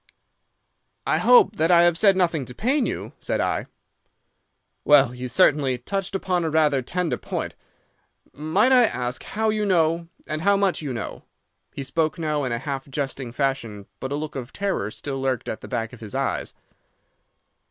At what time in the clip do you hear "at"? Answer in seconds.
15.47-15.61